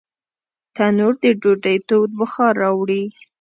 تنور 0.75 1.13
د 1.23 1.25
ډوډۍ 1.41 1.77
تود 1.87 2.09
بخار 2.19 2.53
راوړي 2.63 3.03